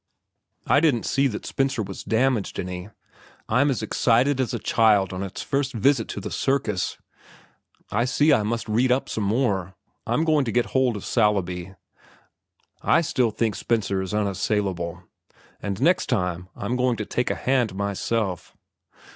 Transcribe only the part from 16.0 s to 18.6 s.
time I'm going to take a hand myself."